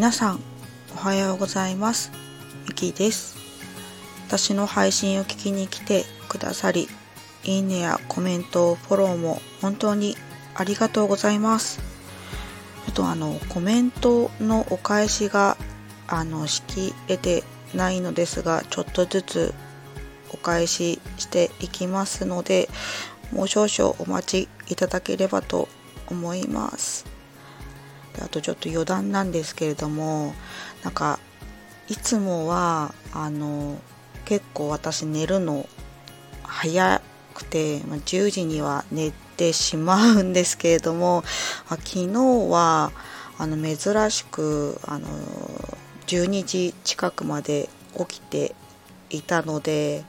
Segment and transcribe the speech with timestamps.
[0.00, 0.40] 皆さん
[0.94, 2.10] おはようございます。
[2.66, 3.36] ゆきです。
[4.28, 6.88] 私の配信を聞きに来てくださり
[7.44, 10.16] いいねやコメントフォローも本当に
[10.54, 11.80] ありがとうございます。
[12.86, 15.58] ちょっとあのコメントのお返しが
[16.08, 17.44] あのしきれて
[17.74, 19.54] ないのですがちょっとずつ
[20.32, 22.70] お返ししていきますので
[23.32, 25.68] もう少々お待ちいただければと
[26.08, 27.19] 思います。
[28.20, 30.34] あとちょっと余談なんですけれども
[30.84, 31.18] なんか
[31.88, 33.78] いつもはあの
[34.24, 35.66] 結構私寝るの
[36.42, 37.02] 早
[37.34, 41.24] くて、まあ、10時には寝てしまうんですけれども、
[41.68, 42.12] あ、昨日
[42.48, 42.92] は
[43.38, 45.08] あの珍しくあの
[46.06, 48.54] 12時近くまで起きて
[49.08, 50.04] いたので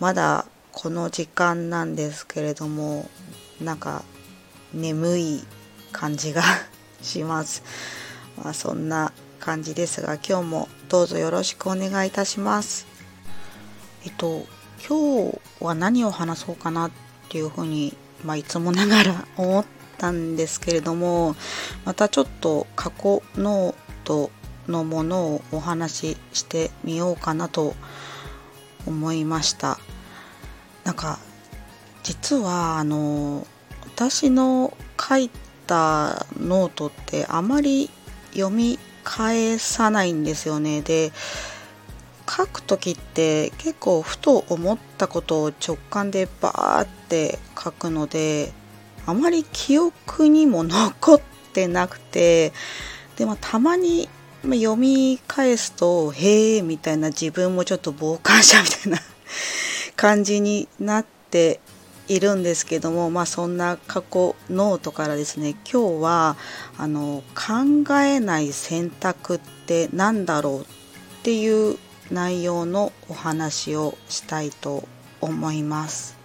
[0.00, 3.08] まだこの時間なんですけれども
[3.60, 4.02] なんか
[4.72, 5.44] 眠い
[5.92, 6.42] 感じが
[7.04, 7.62] します。
[8.42, 12.86] まあ、そんな感じですが今日もどうぞよろしくお願いいたします。
[14.04, 14.46] えっと
[14.86, 16.90] 今日は何を話そうかなっ
[17.30, 19.64] ていうふうに、まあ、いつもながら思っ
[19.96, 21.36] たんですけれども
[21.86, 24.30] またちょっと過去ノート
[24.68, 27.74] のものをお話ししてみようかなと
[28.86, 29.78] 思いました
[30.84, 31.18] なんか
[32.02, 33.46] 実はあの
[33.86, 35.30] 私の書い
[35.66, 37.90] たノートってあまり
[38.32, 40.82] 読み返さないんですよね。
[40.82, 41.12] で
[42.28, 48.52] 書く時って結構ふと思ったことを直感でバーって書くので
[49.06, 51.20] あまり記憶にも残っ
[51.52, 52.52] てなくて
[53.16, 54.08] でもたまに
[54.42, 58.98] 読み返すと「へえ」みたいな自分もちょっと傍観者みたいな
[59.96, 61.60] 感じになって
[62.08, 66.36] いるんですけども、まあ、そんな過去ノートからですね今日は
[66.76, 70.64] あの考えない選択って何だろうっ
[71.22, 71.78] ていう
[72.10, 74.86] 内容のお話をしたいと
[75.20, 76.18] 思います。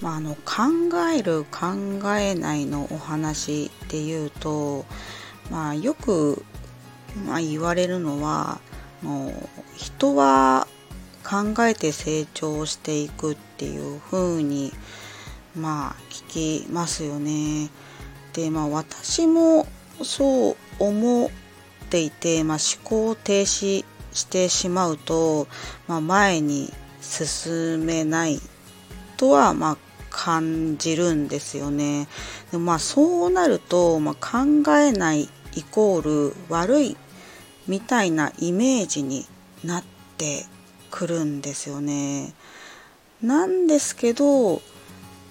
[0.00, 4.86] まあ、あの考える考えないのお話で言うと、
[5.50, 6.42] まあ、よく、
[7.26, 8.60] まあ、言われるのは
[9.02, 9.32] もう
[9.76, 10.66] 人は
[11.22, 14.72] 考えて成長していくっていう風に
[15.56, 17.70] まあ聞きますよね。
[18.32, 19.66] でまあ私も
[20.02, 21.30] そう思っ
[21.90, 25.46] ていて、まあ、思考停止してしまうと、
[25.86, 28.40] まあ、前に進めない
[29.16, 29.76] とはまあ
[30.10, 32.08] 感じるんですよね。
[32.50, 36.96] でまあそうなると、まあ、考えないイコール悪い
[37.66, 39.26] みたいなイメージに
[39.64, 39.84] なっ
[40.16, 40.46] て
[40.90, 42.34] くるんですよね。
[43.22, 44.62] なんですけど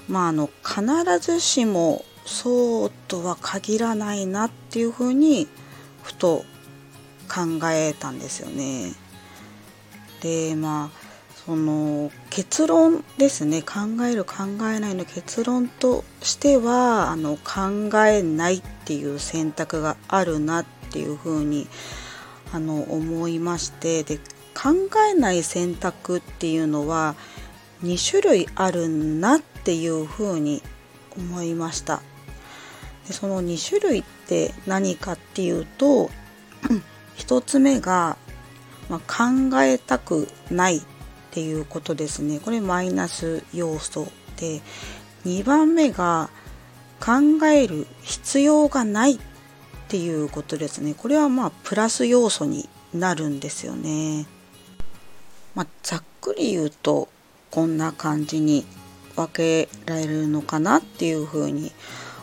[0.10, 0.84] まああの必
[1.20, 5.48] ずしもそうとは限らないなっていうふうに
[6.04, 6.44] ふと
[7.28, 8.94] 考えたんですよね。
[10.22, 11.10] でまあ
[11.46, 21.68] その結論ですね考える考えないの結論としてはあの考えないっていう選択があるなっていうふうに
[22.52, 24.18] あの思いましてで
[24.54, 24.74] 考
[25.12, 27.16] えない選択っていうのは
[27.84, 30.62] 2種類あるなっっていうふうに
[31.18, 32.02] 思いました。
[33.08, 36.10] でその2種類って何かっていうと
[37.18, 38.18] 1つ目が、
[38.90, 40.82] まあ、考えたくないっ
[41.32, 42.40] ていうことですね。
[42.40, 44.62] これマイナス要素で。
[45.26, 46.30] 2番目が
[47.02, 49.20] 考える必要がないっ
[49.90, 50.94] ていうことですね。
[50.94, 54.26] これはまあプラス要素になるんですよね、
[55.56, 57.08] まあ、ざっくり言うと
[57.52, 58.66] こんな感じに
[59.20, 61.72] 分けられるのかなっていうふうに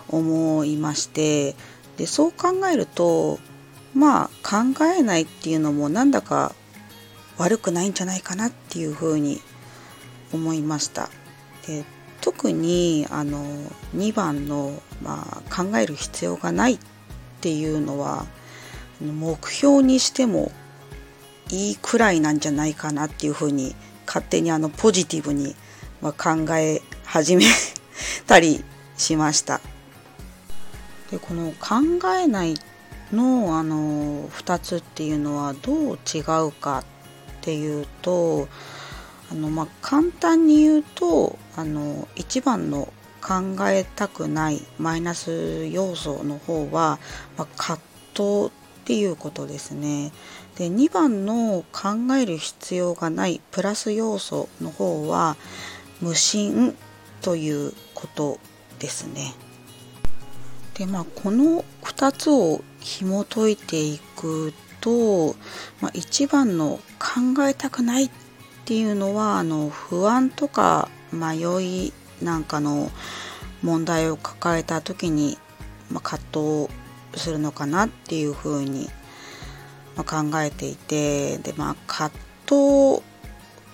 [0.08, 1.54] 思いまして
[1.96, 3.38] でそう考えると
[3.94, 6.54] まあ考えないっていうのもなんだか
[7.38, 9.40] 悪くないんじゃないかなっていうふうに
[10.32, 11.10] 思いました。
[11.66, 11.84] で
[12.20, 13.44] 特にあの
[13.94, 16.78] 2番の、まあ、考える必要がないっ
[17.40, 18.26] ていうのは
[19.00, 20.50] 目標にしても
[21.50, 23.76] いいくらいなんじゃないかなっていうふうに
[24.06, 25.54] 勝手にあのポジティブに
[26.00, 27.44] 考え始め
[28.26, 28.64] たり
[28.96, 29.60] しました。
[31.10, 32.54] でこの考えない
[33.12, 36.84] のあの2つっていうのはどう違うかっ
[37.42, 38.48] ていうと
[39.30, 46.98] あの、まあ、簡単に言うとあの1番の考えたくないマイナス要素の方は、
[47.36, 47.80] まあ、葛
[48.14, 48.52] 藤
[48.82, 50.12] っていうことですね。
[50.56, 55.36] で2番の考える必要がないプラス要素の方は
[56.00, 56.76] 無心
[57.22, 58.38] ということ
[58.78, 59.34] ですね。
[60.74, 65.34] でまあこの2つを紐解いていくと、
[65.80, 68.10] まあ、一番の考えたくないっ
[68.64, 72.90] ていうのはあの不安とか迷いなんかの
[73.62, 75.38] 問題を抱えた時に、
[75.90, 78.88] まあ、葛藤するのかなっていうふうに、
[79.96, 82.10] ま、考えていてでまあ葛
[82.46, 83.02] 藤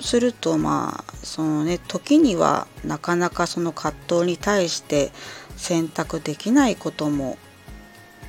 [0.03, 5.13] するとまあそのね時にはなかなかその葛藤に対して
[5.57, 7.39] 選択できないことも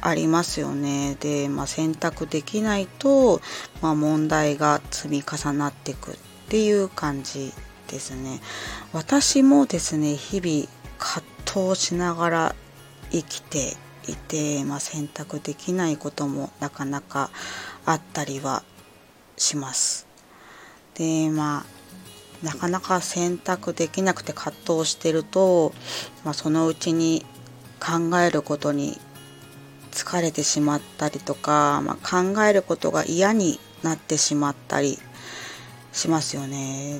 [0.01, 1.15] ありますよね。
[1.21, 3.39] で、まあ、選択できないと、
[3.81, 6.15] まあ、問題が積み重なっていくっ
[6.49, 7.53] ていう感じ
[7.87, 8.41] ですね。
[8.91, 10.67] 私もですね日々
[10.99, 12.55] 葛藤しながら
[13.11, 13.77] 生きて
[14.07, 17.29] いて、まあ、選択できないこともなかなか
[17.85, 18.63] あったりは
[19.37, 20.12] します。
[20.95, 21.65] でま
[22.41, 25.73] あなかなか選択できなくて葛藤してると、
[26.25, 27.25] まあ、そのうちに
[27.79, 28.99] 考えることに
[29.91, 34.99] 疲れてしまったりとか、まあ、考えることが嫌になってしまったり
[35.93, 36.99] しますよね。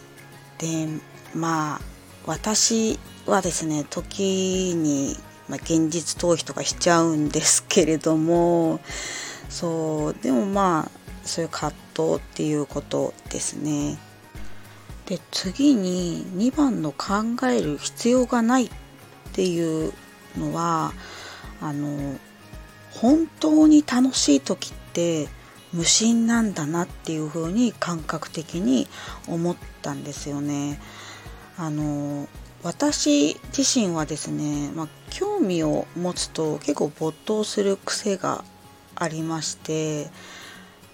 [0.59, 0.87] で
[1.35, 1.81] まあ
[2.25, 5.17] 私はですね時に、
[5.49, 8.79] ま、現実逃避とかしちゃうんですけれども
[9.49, 13.97] そうでもまあそういう葛藤っていうことですね。
[15.05, 18.69] で次に2番の考える必要がないっ
[19.33, 19.93] ていう
[20.37, 20.93] のは
[21.61, 22.17] あの
[22.91, 25.27] 本当に楽しい時って
[25.73, 28.87] 無心なんだなっていう風に感覚的に
[29.27, 30.79] 思ったんですよね。
[31.57, 32.27] あの
[32.63, 38.45] 私自身はですね、まあ、興味を持つと結構没頭する癖が
[38.95, 40.09] ありまして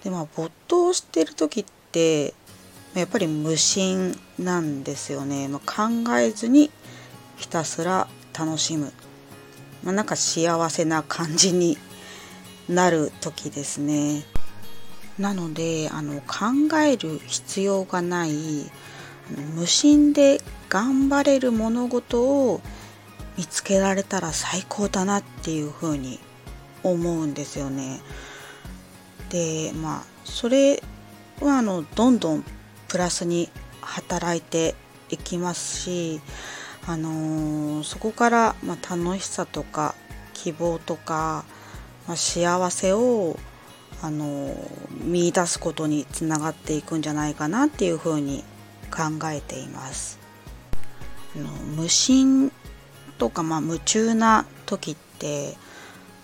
[0.04, 2.34] でまあ没頭してる時って
[2.94, 6.70] やっぱり無心なんですよね、まあ、考えずに
[7.36, 8.92] ひたすら楽しむ、
[9.84, 11.78] まあ、なんか幸せな感じに
[12.68, 14.24] なる時ですね。
[15.18, 18.32] なのであの考える必要がない
[19.54, 22.60] 無心で頑張れる物事を
[23.36, 26.18] 見つけられたら最高だなっていうふうに
[26.82, 28.00] 思うんですよね。
[29.30, 30.82] でまあそれ
[31.40, 32.44] はあのどんどん
[32.88, 33.48] プラスに
[33.80, 34.74] 働いて
[35.08, 36.20] いきますし、
[36.86, 39.94] あのー、そこから、まあ、楽しさとか
[40.34, 41.44] 希望とか、
[42.06, 43.38] まあ、幸せを、
[44.02, 44.54] あのー、
[45.04, 48.44] 見出すことにつながっていくんじゃないかなっていうふうに
[48.90, 50.18] 考えています。
[51.36, 52.50] あの無心
[53.18, 55.56] とか、まあ、夢中な時って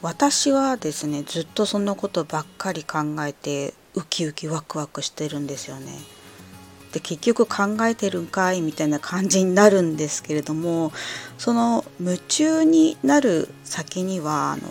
[0.02, 5.92] 私はですねずっとそのことばっかり考えてウキウキワクワクしてるんですよね。
[6.92, 10.92] で結局考えてるんかいみたいな感じになるんですけれども
[11.36, 14.62] その夢中になる先にはあの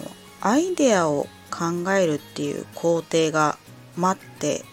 [0.42, 3.58] アイデアを考えるっていう工程が
[3.96, 4.64] 待って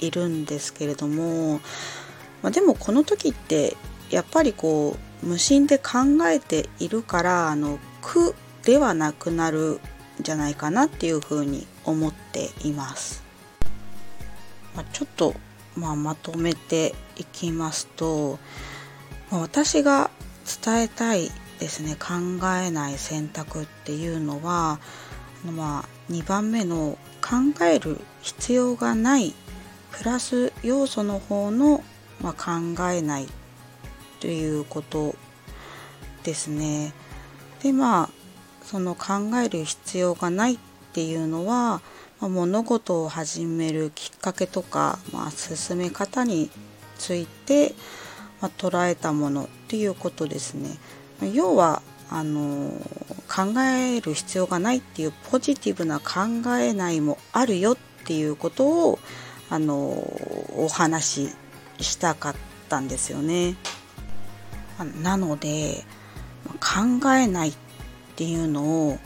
[0.00, 1.60] いるんですけれども、
[2.42, 3.76] まあ、でもこの時って
[4.10, 8.34] やっぱりこう無心で考えているからあの苦
[8.68, 9.80] ではなくなる
[10.20, 13.24] んじゃないかなっていうふうに思っています。
[14.76, 15.34] まあ、ちょっと、
[15.74, 18.38] まあ、まとめていきますと、
[19.30, 20.10] まあ、私が
[20.62, 24.80] 伝えたいですね考えない選択っていうのは
[25.46, 29.34] まあ、2番目の考える必要がない
[29.92, 31.82] プラス要素の方の、
[32.20, 33.28] まあ、考えない
[34.20, 35.14] ということ
[36.22, 36.92] ですね。
[37.62, 38.17] でまあ
[38.70, 40.58] その考える必要がないっ
[40.92, 41.80] ていうのは、
[42.20, 46.50] ま、物事を始めるきっかけとか、まあ、進め方に
[46.98, 47.74] ついて、
[48.42, 50.76] まあ、捉えたものっていうことですね。
[51.32, 52.70] 要はあの
[53.26, 58.98] 考える必要がないっていうポジティブな考えないもあるよっていうことを
[59.48, 59.76] あの
[60.56, 61.30] お話
[61.78, 62.34] ししたかっ
[62.68, 63.56] たんですよね。
[65.02, 65.84] なので
[66.60, 67.54] 考えないっ
[68.18, 68.98] ていうのを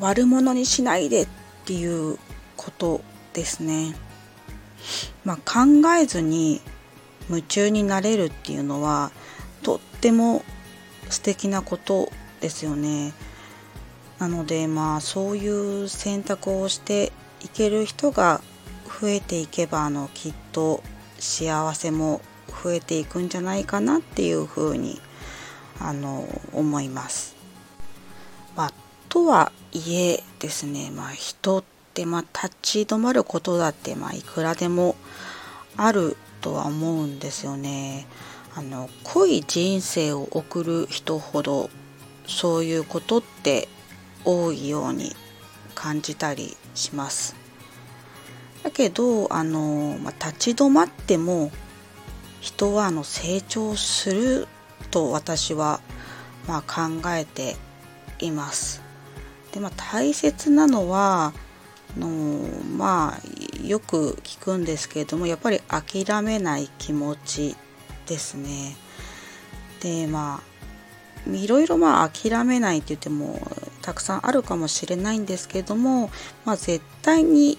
[0.00, 1.28] 悪者にしないでっ
[1.66, 2.18] ていう
[2.56, 3.02] こと
[3.34, 3.94] ですね。
[5.22, 6.62] まあ、考えずに
[7.28, 9.12] 夢中になれるっていうのは
[9.62, 10.42] とっても
[11.10, 12.10] 素敵なこと
[12.40, 13.12] ですよね。
[14.18, 17.12] なのでまあそういう選択をして
[17.44, 18.40] いける人が
[19.00, 20.82] 増えていけばあのきっと
[21.18, 22.22] 幸せも
[22.64, 25.02] 増えていくんじゃないかなっていうふうに
[25.78, 27.31] あの思います。
[29.12, 34.96] とはいえですね、まあ、人ってまあ立ち止まることだってまあいくらでも
[35.76, 38.06] あるとは思うんですよね。
[38.56, 41.68] あの濃い人生を送る人ほど
[42.26, 43.68] そういうことって
[44.24, 45.14] 多いように
[45.74, 47.36] 感じたりします。
[48.62, 51.50] だけどあの、まあ、立ち止まっても
[52.40, 54.48] 人はあの成長する
[54.90, 55.80] と私は
[56.48, 57.56] まあ考えて
[58.18, 58.81] います。
[59.52, 61.34] でまあ、大切なのは
[61.94, 62.08] あの
[62.76, 67.54] まあよく聞くんですけれどもやっぱり諦めない気持ち
[68.06, 68.76] ですね。
[69.80, 70.42] でま
[71.28, 73.40] あいろいろまあ諦めないって言っても
[73.82, 76.10] たくさんあるかもしれないんですけれども、
[76.44, 77.58] まあ、絶対に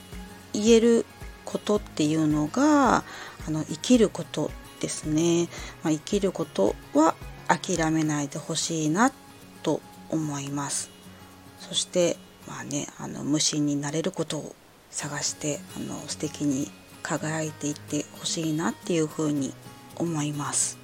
[0.51, 1.05] 言える
[1.45, 3.03] ことっていうのがあ
[3.47, 5.47] の生きることですね、
[5.83, 7.15] まあ、生きることは
[7.47, 9.11] 諦めないでほしいな
[9.61, 10.89] と思います
[11.67, 12.17] そして
[12.47, 14.55] まあねあの無心になれることを
[14.91, 16.69] 探してあの素敵に
[17.01, 19.53] 輝いていってほしいなっていうふうに
[19.95, 20.77] 思います。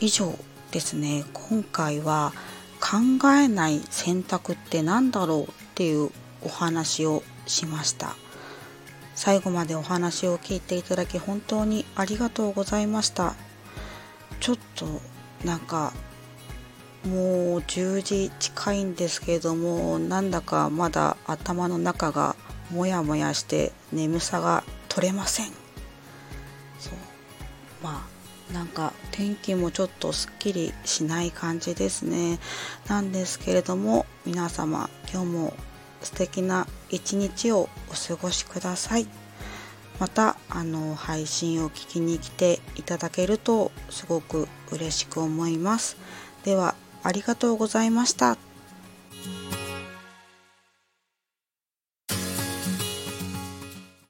[0.00, 0.32] 以上
[0.70, 1.24] ですね。
[1.32, 2.32] 今回は
[2.80, 6.10] 考えない選択って何だろうっていう
[6.42, 8.14] お話をしました。
[9.14, 13.34] 最後までお話を聞いていただき本当にありがとうございました。
[14.40, 14.86] ちょっと
[15.44, 15.92] なんか
[17.04, 22.36] もう10時近いんですけれどもなんだかまだ頭の中が
[22.70, 25.46] モヤモヤして眠さが取れません。
[26.78, 26.94] そう。
[27.82, 28.06] ま
[28.50, 32.38] あなんか天気もちょっとすっきりしない感じですね。
[32.88, 35.54] なんですけれども皆様今日も
[36.00, 39.06] 素敵な一日をお過ごしください。
[39.98, 45.96] またあの配信を聞きに来ていただけるとすごく嬉しく思います。
[46.44, 48.47] ではありがとうございました。